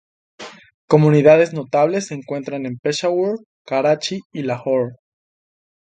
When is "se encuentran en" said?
2.07-2.79